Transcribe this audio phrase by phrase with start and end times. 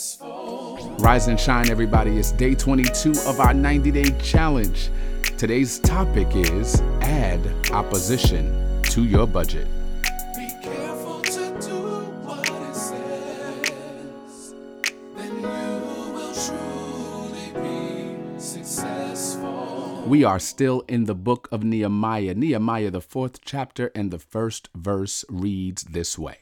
[0.00, 2.16] Rise and shine, everybody.
[2.16, 4.88] It's day 22 of our 90 day challenge.
[5.36, 7.40] Today's topic is add
[7.70, 9.68] opposition to your budget.
[10.34, 11.76] Be careful to do
[12.24, 14.54] what it says.
[15.16, 20.04] Then you will truly be successful.
[20.06, 22.34] We are still in the book of Nehemiah.
[22.34, 26.38] Nehemiah, the fourth chapter, and the first verse reads this way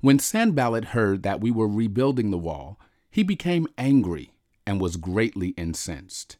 [0.00, 2.78] When Sanballat heard that we were rebuilding the wall,
[3.10, 4.32] he became angry
[4.66, 6.36] and was greatly incensed.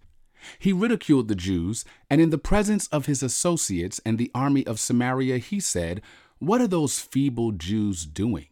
[0.58, 4.80] He ridiculed the Jews, and in the presence of his associates and the army of
[4.80, 6.02] Samaria, he said,
[6.39, 8.47] What are those feeble Jews doing?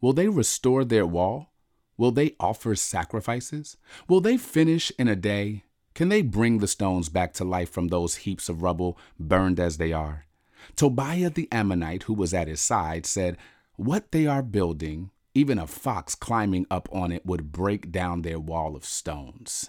[0.00, 1.52] Will they restore their wall?
[1.96, 3.76] Will they offer sacrifices?
[4.08, 5.64] Will they finish in a day?
[5.94, 9.78] Can they bring the stones back to life from those heaps of rubble, burned as
[9.78, 10.26] they are?
[10.74, 13.38] Tobiah the Ammonite, who was at his side, said,
[13.76, 18.40] What they are building, even a fox climbing up on it would break down their
[18.40, 19.68] wall of stones.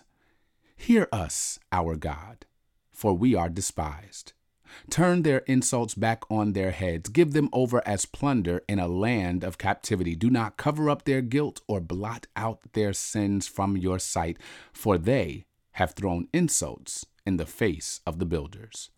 [0.77, 2.45] Hear us, our God,
[2.89, 4.31] for we are despised.
[4.89, 7.09] Turn their insults back on their heads.
[7.09, 10.16] Give them over as plunder in a land of captivity.
[10.16, 14.38] Do not cover up their guilt or blot out their sins from your sight,
[14.71, 18.89] for they have thrown insults in the face of the builders.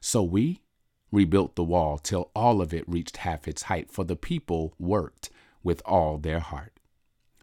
[0.00, 0.62] So we
[1.10, 5.30] rebuilt the wall till all of it reached half its height, for the people worked
[5.62, 6.78] with all their heart.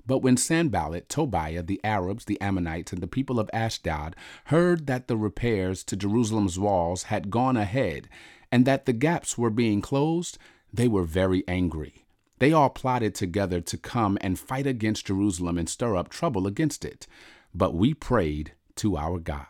[0.08, 5.08] But when Sanballat, Tobiah, the Arabs, the Ammonites, and the people of Ashdod heard that
[5.08, 8.08] the repairs to Jerusalem's walls had gone ahead
[8.52, 10.38] and that the gaps were being closed,
[10.72, 12.06] they were very angry.
[12.38, 16.86] They all plotted together to come and fight against Jerusalem and stir up trouble against
[16.86, 17.08] it.
[17.54, 19.48] But we prayed to our God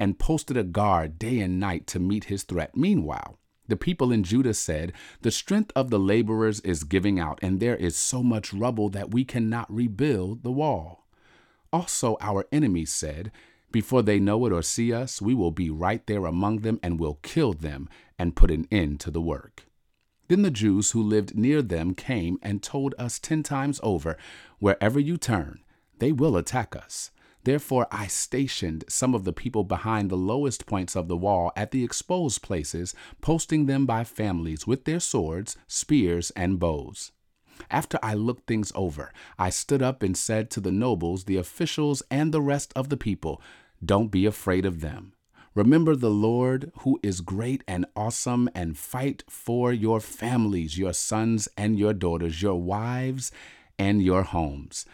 [0.00, 2.76] and posted a guard day and night to meet his threat.
[2.76, 4.92] Meanwhile, the people in Judah said,
[5.22, 9.10] The strength of the laborers is giving out, and there is so much rubble that
[9.10, 11.06] we cannot rebuild the wall.
[11.72, 13.32] Also, our enemies said,
[13.72, 17.00] Before they know it or see us, we will be right there among them and
[17.00, 17.88] will kill them
[18.18, 19.66] and put an end to the work.
[20.28, 24.16] Then the Jews who lived near them came and told us ten times over,
[24.58, 25.60] Wherever you turn,
[25.98, 27.10] they will attack us.
[27.44, 31.70] Therefore, I stationed some of the people behind the lowest points of the wall at
[31.70, 37.12] the exposed places, posting them by families with their swords, spears, and bows.
[37.70, 42.02] After I looked things over, I stood up and said to the nobles, the officials,
[42.10, 43.40] and the rest of the people,
[43.84, 45.12] Don't be afraid of them.
[45.54, 51.46] Remember the Lord, who is great and awesome, and fight for your families, your sons
[51.56, 53.30] and your daughters, your wives
[53.78, 54.84] and your homes.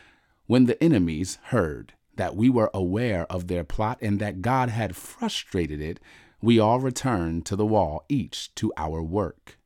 [0.47, 4.95] When the enemies heard, that we were aware of their plot and that God had
[4.95, 5.99] frustrated it,
[6.43, 9.59] we all returned to the wall, each to our work.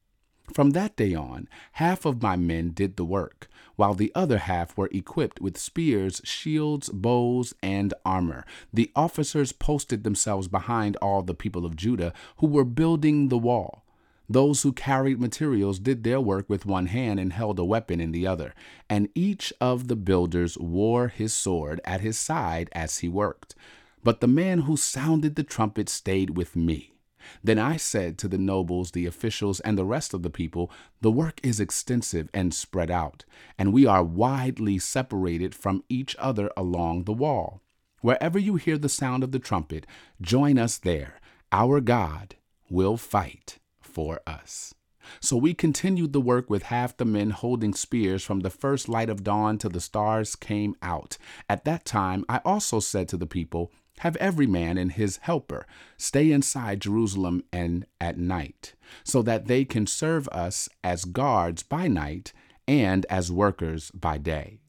[0.53, 4.77] From that day on, half of my men did the work, while the other half
[4.79, 8.47] were equipped with spears, shields, bows, and armor.
[8.73, 13.84] The officers posted themselves behind all the people of Judah who were building the wall.
[14.29, 18.11] Those who carried materials did their work with one hand and held a weapon in
[18.11, 18.55] the other,
[18.89, 23.55] and each of the builders wore his sword at his side as he worked.
[24.03, 26.95] But the man who sounded the trumpet stayed with me.
[27.43, 30.71] Then I said to the nobles, the officials, and the rest of the people,
[31.01, 33.25] The work is extensive and spread out,
[33.59, 37.63] and we are widely separated from each other along the wall.
[38.01, 39.87] Wherever you hear the sound of the trumpet,
[40.21, 41.21] join us there.
[41.51, 42.37] Our God
[42.69, 43.59] will fight
[43.95, 44.75] for us.
[45.21, 49.11] So we continued the work with half the men holding spears from the first light
[49.11, 51.19] of dawn till the stars came out.
[51.49, 55.67] At that time I also said to the people, Have every man and his helper
[55.97, 58.75] stay inside Jerusalem and at night,
[59.05, 62.33] so that they can serve us as guards by night
[62.67, 64.61] and as workers by day.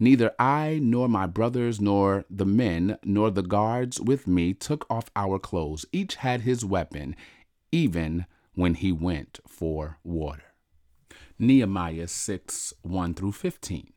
[0.00, 5.10] Neither I nor my brothers nor the men nor the guards with me took off
[5.14, 5.86] our clothes.
[5.92, 7.14] Each had his weapon,
[7.70, 10.54] even when he went for water.
[11.38, 13.92] Nehemiah 6 1 through 15.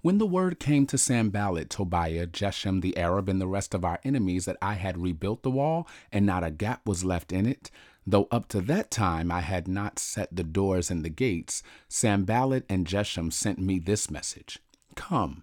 [0.00, 4.00] When the word came to Sanballat, Tobiah, Geshem the Arab, and the rest of our
[4.04, 7.70] enemies that I had rebuilt the wall, and not a gap was left in it,
[8.06, 12.64] Though up to that time I had not set the doors and the gates, Sanballat
[12.68, 14.60] and Geshem sent me this message
[14.94, 15.42] Come,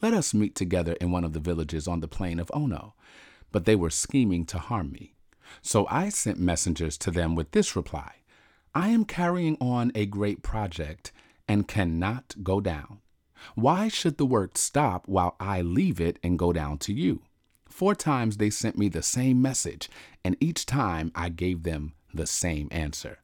[0.00, 2.94] let us meet together in one of the villages on the plain of Ono.
[3.50, 5.13] But they were scheming to harm me.
[5.62, 8.16] So I sent messengers to them with this reply
[8.74, 11.12] I am carrying on a great project
[11.46, 13.00] and cannot go down.
[13.54, 17.22] Why should the work stop while I leave it and go down to you?
[17.68, 19.88] Four times they sent me the same message,
[20.24, 23.18] and each time I gave them the same answer.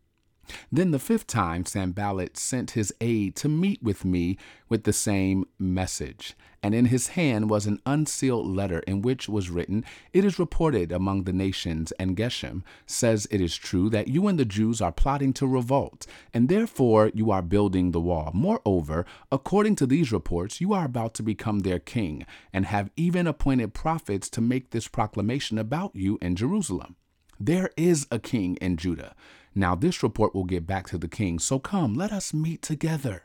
[0.70, 4.38] Then the fifth time, Sanballat sent his aide to meet with me
[4.68, 6.34] with the same message.
[6.62, 10.92] And in his hand was an unsealed letter in which was written, It is reported
[10.92, 14.92] among the nations, and Geshem says it is true that you and the Jews are
[14.92, 18.30] plotting to revolt, and therefore you are building the wall.
[18.34, 23.26] Moreover, according to these reports, you are about to become their king, and have even
[23.26, 26.96] appointed prophets to make this proclamation about you in Jerusalem.
[27.38, 29.14] There is a king in Judah.
[29.54, 33.24] Now this report will get back to the king, so come, let us meet together.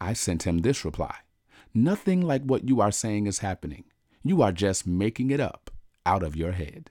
[0.00, 1.16] I sent him this reply
[1.74, 3.84] Nothing like what you are saying is happening.
[4.24, 5.70] You are just making it up
[6.04, 6.90] out of your head.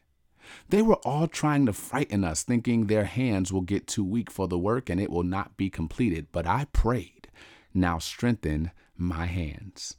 [0.70, 4.48] They were all trying to frighten us, thinking their hands will get too weak for
[4.48, 6.28] the work and it will not be completed.
[6.32, 7.28] But I prayed,
[7.74, 9.98] Now strengthen my hands.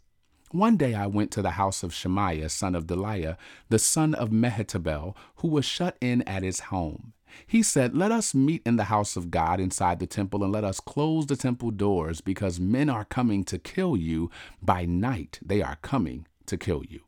[0.51, 3.37] One day I went to the house of Shemaiah, son of Delaiah,
[3.69, 7.13] the son of Mehetabel, who was shut in at his home.
[7.47, 10.65] He said, Let us meet in the house of God inside the temple, and let
[10.65, 14.31] us close the temple doors, because men are coming to kill you.
[14.63, 17.01] By night they are coming to kill you.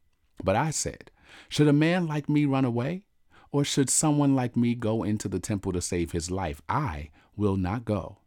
[0.42, 1.10] But I said,
[1.48, 3.04] Should a man like me run away?
[3.50, 6.62] Or should someone like me go into the temple to save his life?
[6.68, 8.18] I will not go.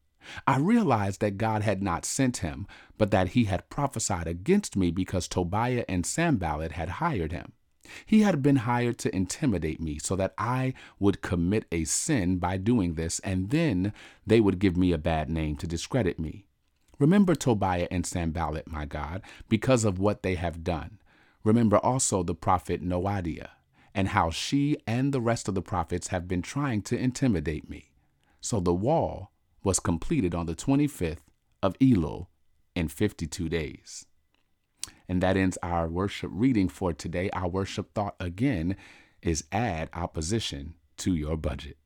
[0.48, 4.92] I realized that God had not sent him, but that he had prophesied against me
[4.92, 7.54] because Tobiah and Sanballat had hired him.
[8.06, 12.58] He had been hired to intimidate me so that I would commit a sin by
[12.58, 13.94] doing this, and then
[14.26, 16.46] they would give me a bad name to discredit me.
[17.00, 21.00] Remember Tobiah and Sanballat, my God, because of what they have done.
[21.44, 23.50] Remember also the prophet Noadiah,
[23.94, 27.92] and how she and the rest of the prophets have been trying to intimidate me.
[28.42, 29.32] So the wall
[29.64, 31.24] was completed on the 25th
[31.62, 32.28] of Elul
[32.76, 34.06] in 52 days.
[35.08, 37.30] And that ends our worship reading for today.
[37.32, 38.76] Our worship thought again
[39.22, 41.78] is add opposition to your budget.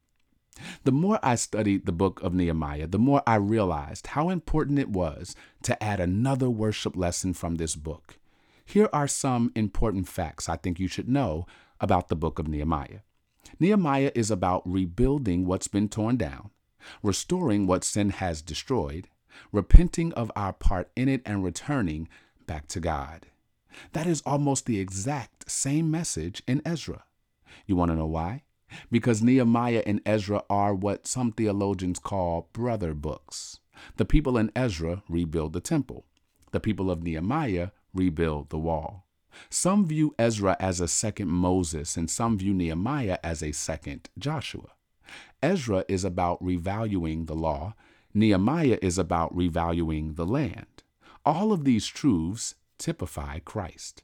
[0.84, 4.90] The more I studied the book of Nehemiah, the more I realized how important it
[4.90, 8.18] was to add another worship lesson from this book.
[8.66, 11.46] Here are some important facts I think you should know
[11.80, 13.00] about the book of Nehemiah.
[13.60, 16.52] Nehemiah is about rebuilding what's been torn down,
[17.02, 19.08] restoring what sin has destroyed,
[19.52, 22.10] repenting of our part in it, and returning
[22.50, 23.28] back to God.
[23.94, 27.04] That is almost the exact same message in Ezra.
[27.68, 28.42] You want to know why?
[28.90, 33.60] Because Nehemiah and Ezra are what some theologians call brother books.
[33.98, 36.06] The people in Ezra rebuild the temple.
[36.50, 39.06] The people of Nehemiah rebuild the wall.
[39.52, 44.72] Some view Ezra as a second Moses, and some view Nehemiah as a second Joshua.
[45.44, 47.76] Ezra is about revaluing the law,
[48.12, 50.79] Nehemiah is about revaluing the land.
[51.26, 54.04] All of these truths typify Christ.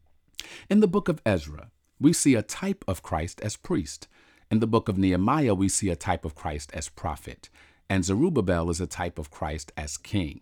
[0.69, 4.07] In the book of Ezra, we see a type of Christ as priest.
[4.51, 7.49] In the book of Nehemiah, we see a type of Christ as prophet.
[7.89, 10.41] And Zerubbabel is a type of Christ as king.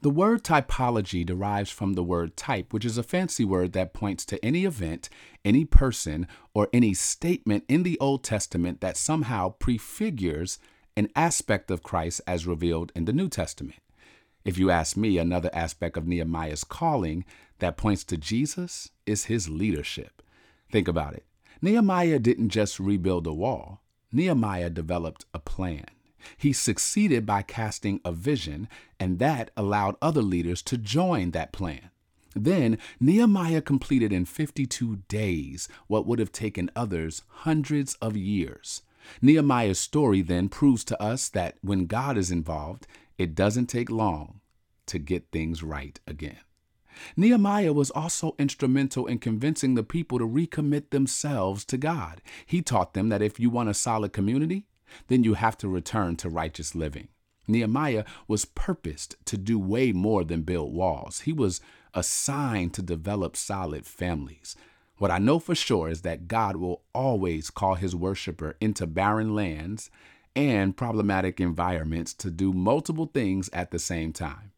[0.00, 4.24] The word typology derives from the word type, which is a fancy word that points
[4.26, 5.08] to any event,
[5.44, 10.58] any person, or any statement in the Old Testament that somehow prefigures
[10.96, 13.78] an aspect of Christ as revealed in the New Testament.
[14.48, 17.26] If you ask me, another aspect of Nehemiah's calling
[17.58, 20.22] that points to Jesus is his leadership.
[20.72, 21.26] Think about it.
[21.60, 25.84] Nehemiah didn't just rebuild a wall, Nehemiah developed a plan.
[26.38, 31.90] He succeeded by casting a vision, and that allowed other leaders to join that plan.
[32.34, 38.80] Then Nehemiah completed in 52 days what would have taken others hundreds of years.
[39.20, 42.86] Nehemiah's story then proves to us that when God is involved,
[43.18, 44.37] it doesn't take long
[44.88, 46.38] to get things right again.
[47.16, 52.20] Nehemiah was also instrumental in convincing the people to recommit themselves to God.
[52.44, 54.66] He taught them that if you want a solid community,
[55.08, 57.08] then you have to return to righteous living.
[57.46, 61.20] Nehemiah was purposed to do way more than build walls.
[61.20, 61.60] He was
[61.94, 64.54] assigned to develop solid families.
[64.98, 69.34] What I know for sure is that God will always call his worshiper into barren
[69.34, 69.90] lands
[70.34, 74.52] and problematic environments to do multiple things at the same time.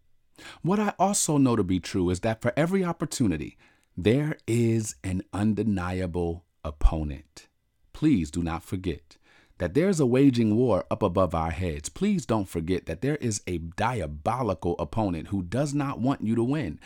[0.63, 3.57] What I also know to be true is that for every opportunity,
[3.97, 7.49] there is an undeniable opponent.
[7.93, 9.17] Please do not forget
[9.61, 13.43] that there's a waging war up above our heads, please don't forget that there is
[13.47, 16.81] a diabolical opponent who does not want you to win.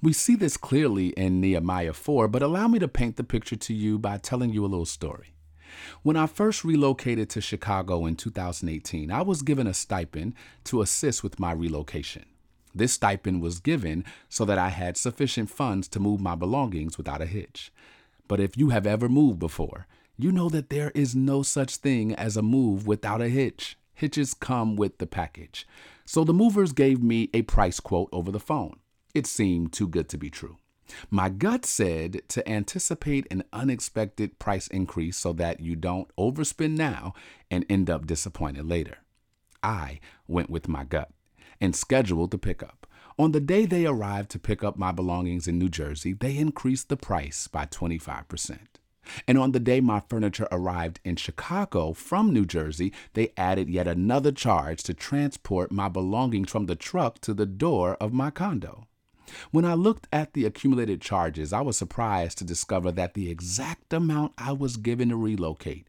[0.00, 3.74] We see this clearly in Nehemiah 4, but allow me to paint the picture to
[3.74, 5.34] you by telling you a little story.
[6.02, 10.32] When I first relocated to Chicago in 2018, I was given a stipend
[10.64, 12.24] to assist with my relocation.
[12.78, 17.20] This stipend was given so that I had sufficient funds to move my belongings without
[17.20, 17.72] a hitch.
[18.28, 22.14] But if you have ever moved before, you know that there is no such thing
[22.14, 23.76] as a move without a hitch.
[23.94, 25.66] Hitches come with the package.
[26.04, 28.78] So the movers gave me a price quote over the phone.
[29.12, 30.58] It seemed too good to be true.
[31.10, 37.12] My gut said to anticipate an unexpected price increase so that you don't overspend now
[37.50, 38.98] and end up disappointed later.
[39.64, 41.10] I went with my gut
[41.60, 42.86] and scheduled the pickup.
[43.18, 46.88] On the day they arrived to pick up my belongings in New Jersey, they increased
[46.88, 48.58] the price by 25%.
[49.26, 53.88] And on the day my furniture arrived in Chicago from New Jersey, they added yet
[53.88, 58.86] another charge to transport my belongings from the truck to the door of my condo.
[59.50, 63.92] When I looked at the accumulated charges, I was surprised to discover that the exact
[63.92, 65.86] amount I was given to relocate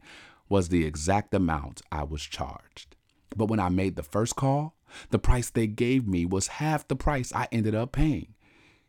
[0.50, 2.96] was the exact amount I was charged.
[3.36, 4.76] But when I made the first call,
[5.10, 8.34] the price they gave me was half the price I ended up paying.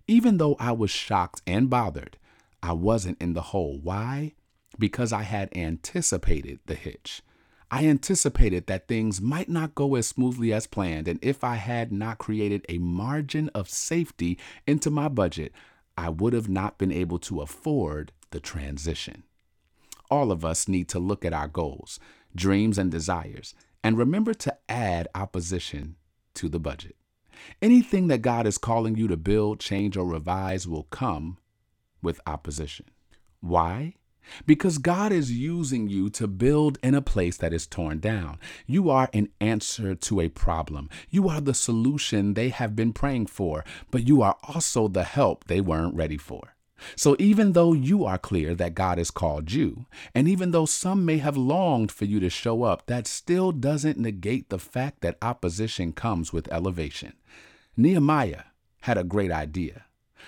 [0.07, 2.19] Even though I was shocked and bothered,
[2.63, 3.79] I wasn't in the hole.
[3.83, 4.33] Why?
[4.79, 7.23] Because I had anticipated the hitch.
[7.71, 11.93] I anticipated that things might not go as smoothly as planned, and if I had
[11.93, 15.53] not created a margin of safety into my budget,
[15.97, 19.23] I would have not been able to afford the transition.
[20.11, 22.01] All of us need to look at our goals,
[22.35, 25.97] dreams, and desires, and remember to add opposition
[26.35, 26.97] to the budget.
[27.63, 31.39] Anything that God is calling you to build, change, or revise will come
[32.03, 32.87] with opposition.
[33.41, 33.95] Why?
[34.47, 38.39] Because God is using you to build in a place that is torn down.
[38.67, 40.89] You are an answer to a problem.
[41.09, 45.45] You are the solution they have been praying for, but you are also the help
[45.45, 46.55] they weren't ready for.
[46.97, 51.05] So even though you are clear that God has called you, and even though some
[51.05, 55.19] may have longed for you to show up, that still doesn't negate the fact that
[55.23, 57.15] opposition comes with elevation.
[57.77, 58.45] Nehemiah
[58.83, 59.85] had a great idea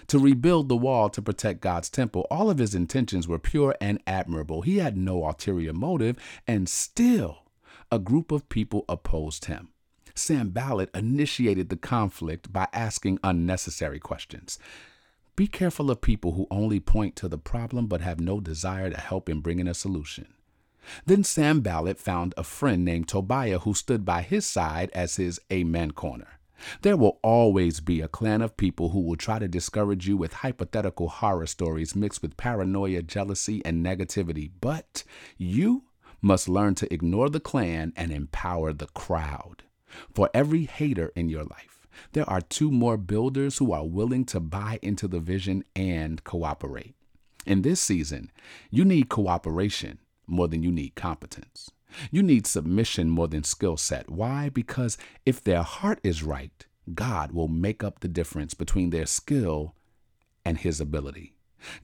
[0.07, 2.27] to rebuild the wall to protect God's temple.
[2.31, 4.63] All of his intentions were pure and admirable.
[4.63, 6.17] He had no ulterior motive,
[6.47, 7.45] and still
[7.91, 9.69] a group of people opposed him.
[10.15, 14.59] Sanballat initiated the conflict by asking unnecessary questions.
[15.35, 19.01] Be careful of people who only point to the problem but have no desire to
[19.01, 20.35] help in bringing a solution.
[21.07, 25.93] Then Sanballat found a friend named Tobiah who stood by his side as his Amen
[25.93, 26.39] corner.
[26.83, 30.33] There will always be a clan of people who will try to discourage you with
[30.33, 34.51] hypothetical horror stories mixed with paranoia, jealousy, and negativity.
[34.61, 35.03] But
[35.39, 35.85] you
[36.21, 39.65] must learn to ignore the clan and empower the crowd.
[40.15, 41.82] For every hater in your life,
[42.13, 46.95] there are two more builders who are willing to buy into the vision and cooperate.
[47.47, 48.31] In this season,
[48.71, 51.71] you need cooperation more than you need competence.
[52.11, 54.11] You need submission more than skill set.
[54.11, 54.49] Why?
[54.49, 54.97] Because
[55.27, 59.75] if their heart is right, God will make up the difference between their skill
[60.45, 61.35] and His ability.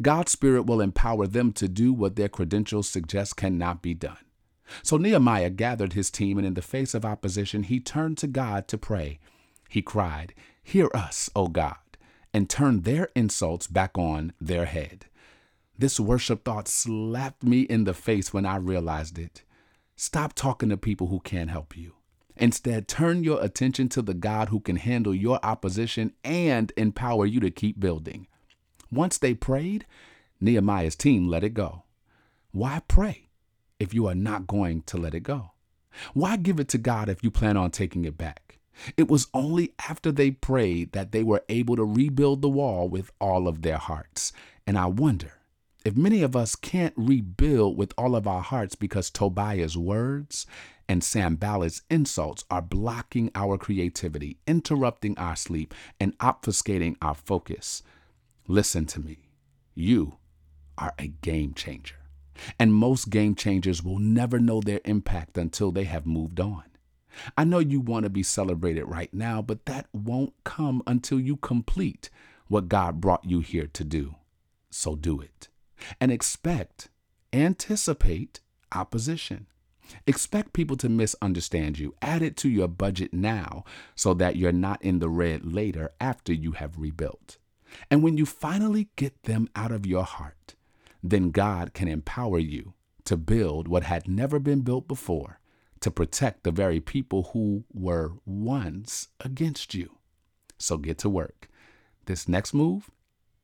[0.03, 4.19] God's Spirit will empower them to do what their credentials suggest cannot be done.
[4.83, 8.69] So Nehemiah gathered his team, and in the face of opposition, he turned to God
[8.69, 9.19] to pray.
[9.69, 11.77] He cried, Hear us, O God,
[12.33, 15.07] and turn their insults back on their head.
[15.79, 19.45] This worship thought slapped me in the face when I realized it.
[19.95, 21.95] Stop talking to people who can't help you.
[22.37, 27.41] Instead, turn your attention to the God who can handle your opposition and empower you
[27.41, 28.27] to keep building.
[28.91, 29.87] Once they prayed,
[30.41, 31.85] Nehemiah's team let it go.
[32.53, 33.29] Why pray
[33.79, 35.53] if you are not going to let it go?
[36.15, 38.58] Why give it to God if you plan on taking it back?
[38.97, 43.11] It was only after they prayed that they were able to rebuild the wall with
[43.21, 44.33] all of their hearts.
[44.67, 45.33] And I wonder
[45.85, 50.47] if many of us can't rebuild with all of our hearts because Tobiah's words
[50.89, 57.83] and Sanballat's insults are blocking our creativity, interrupting our sleep, and obfuscating our focus,
[58.47, 59.29] listen to me.
[59.75, 60.17] You
[60.79, 61.97] are a game changer.
[62.59, 66.65] And most game changers will never know their impact until they have moved on.
[67.37, 71.37] I know you want to be celebrated right now, but that won't come until you
[71.37, 72.11] complete
[72.49, 74.17] what God brought you here to do.
[74.71, 75.49] So do it
[76.01, 76.89] and expect,
[77.33, 78.41] anticipate
[78.73, 79.47] opposition.
[80.07, 81.95] Expect people to misunderstand you.
[82.03, 86.33] Add it to your budget now so that you're not in the red later after
[86.33, 87.39] you have rebuilt.
[87.91, 90.55] And when you finally get them out of your heart,
[91.03, 95.38] then God can empower you to build what had never been built before,
[95.81, 99.99] to protect the very people who were once against you.
[100.59, 101.49] So get to work.
[102.07, 102.91] This next move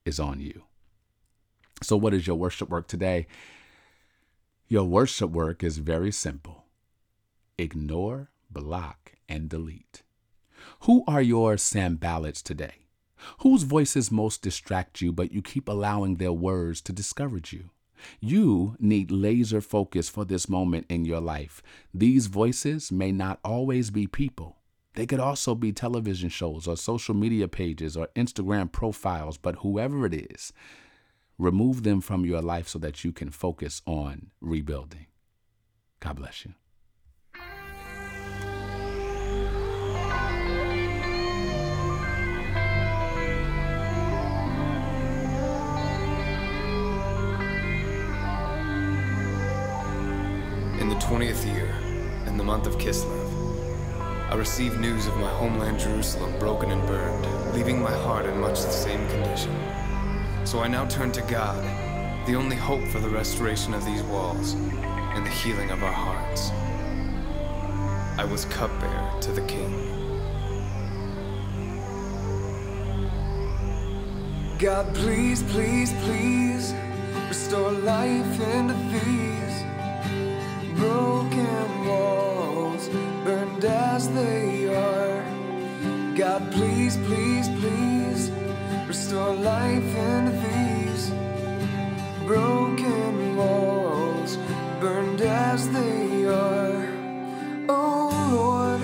[0.04, 0.64] is on you.
[1.82, 3.26] So, what is your worship work today?
[4.68, 6.64] Your worship work is very simple
[7.58, 10.02] ignore, block, and delete.
[10.80, 12.86] Who are your Sanballats today?
[13.40, 17.70] Whose voices most distract you, but you keep allowing their words to discourage you?
[18.20, 21.62] You need laser focus for this moment in your life.
[21.92, 24.56] These voices may not always be people.
[24.94, 30.06] They could also be television shows or social media pages or Instagram profiles, but whoever
[30.06, 30.52] it is,
[31.38, 35.06] remove them from your life so that you can focus on rebuilding.
[36.00, 36.54] God bless you.
[51.04, 51.68] 20th year,
[52.26, 53.30] in the month of Kislev,
[54.30, 58.62] I received news of my homeland Jerusalem broken and burned, leaving my heart in much
[58.62, 59.54] the same condition.
[60.46, 61.62] So I now turn to God,
[62.26, 66.50] the only hope for the restoration of these walls and the healing of our hearts.
[68.18, 69.72] I was cupbearer to the King.
[74.58, 76.72] God, please, please, please,
[77.28, 79.33] restore life into these
[80.76, 82.88] broken walls,
[83.24, 85.24] burned as they are.
[86.16, 88.30] God, please, please, please,
[88.86, 91.10] restore life into these
[92.26, 94.38] broken walls,
[94.80, 96.88] burned as they are.
[97.68, 98.82] Oh Lord,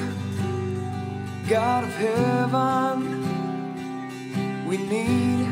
[1.48, 2.98] God of heaven,
[4.66, 5.46] we need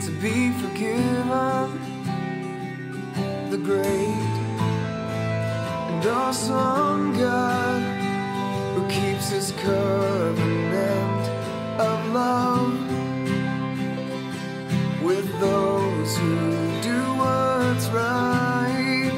[0.00, 1.80] to be forgiven.
[3.50, 4.31] The great
[6.02, 7.82] and awesome God
[8.74, 11.28] who keeps his covenant
[11.78, 12.74] of love
[15.02, 19.12] with those who do what's right.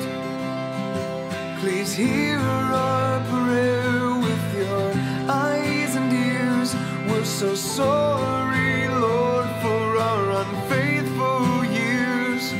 [1.61, 4.91] Please hear our prayer with your
[5.31, 6.75] eyes and ears.
[7.09, 12.53] We're so sorry, Lord, for our unfaithful years.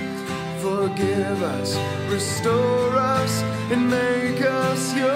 [0.63, 1.77] Forgive us,
[2.11, 2.84] restore
[3.71, 5.15] and make us yours.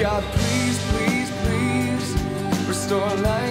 [0.00, 3.41] God, please, please, please, restore life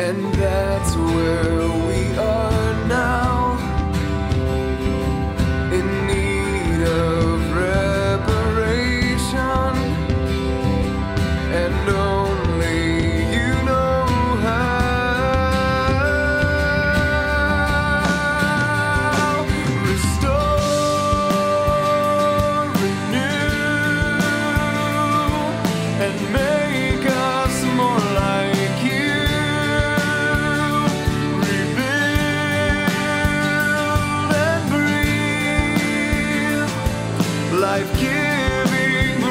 [0.00, 2.57] And that's where we are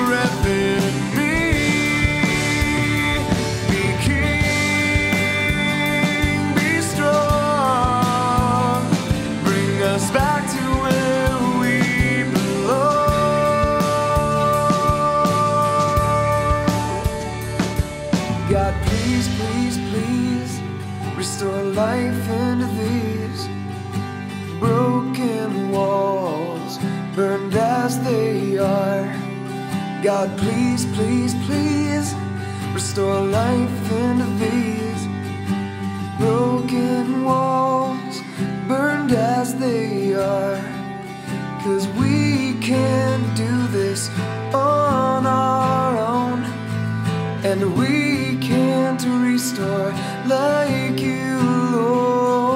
[0.10, 0.77] life-giving
[30.08, 32.16] God, please, please, please,
[32.74, 35.06] restore life into these
[36.18, 38.22] broken walls,
[38.70, 40.62] burned as they are.
[41.62, 44.10] Cause we can't do this
[44.54, 46.46] on our own.
[47.44, 49.92] And we can't restore
[50.26, 51.38] like you,
[51.76, 52.48] Lord.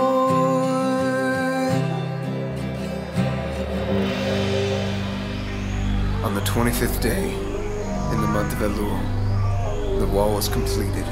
[6.24, 7.41] On the 25th day,
[8.22, 11.06] in the month of Elul, the wall was completed